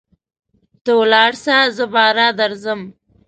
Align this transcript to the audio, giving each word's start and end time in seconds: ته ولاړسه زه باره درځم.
ته 0.83 0.91
ولاړسه 0.99 1.55
زه 1.77 1.85
باره 1.93 2.27
درځم. 2.39 2.81